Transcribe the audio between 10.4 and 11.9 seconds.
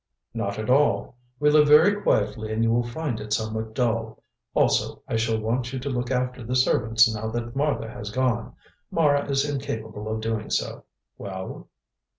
so. Well?"